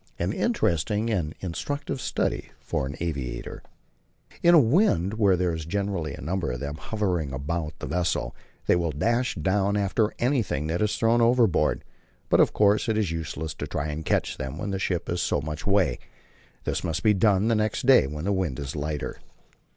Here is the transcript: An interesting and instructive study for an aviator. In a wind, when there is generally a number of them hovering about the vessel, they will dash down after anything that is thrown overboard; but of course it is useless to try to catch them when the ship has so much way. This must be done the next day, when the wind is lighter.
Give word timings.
An 0.17 0.33
interesting 0.33 1.11
and 1.11 1.35
instructive 1.41 2.01
study 2.01 2.49
for 2.59 2.87
an 2.87 2.95
aviator. 3.01 3.61
In 4.41 4.55
a 4.55 4.59
wind, 4.59 5.13
when 5.13 5.37
there 5.37 5.53
is 5.53 5.63
generally 5.63 6.15
a 6.15 6.21
number 6.21 6.51
of 6.51 6.59
them 6.59 6.73
hovering 6.77 7.31
about 7.31 7.77
the 7.77 7.85
vessel, 7.85 8.35
they 8.65 8.75
will 8.75 8.89
dash 8.91 9.35
down 9.35 9.77
after 9.77 10.11
anything 10.17 10.65
that 10.65 10.81
is 10.81 10.95
thrown 10.97 11.21
overboard; 11.21 11.83
but 12.29 12.39
of 12.39 12.51
course 12.51 12.89
it 12.89 12.97
is 12.97 13.11
useless 13.11 13.53
to 13.53 13.67
try 13.67 13.93
to 13.93 14.01
catch 14.01 14.37
them 14.37 14.57
when 14.57 14.71
the 14.71 14.79
ship 14.79 15.07
has 15.07 15.21
so 15.21 15.39
much 15.39 15.67
way. 15.67 15.99
This 16.63 16.83
must 16.83 17.03
be 17.03 17.13
done 17.13 17.47
the 17.47 17.53
next 17.53 17.85
day, 17.85 18.07
when 18.07 18.25
the 18.25 18.33
wind 18.33 18.57
is 18.57 18.75
lighter. 18.75 19.17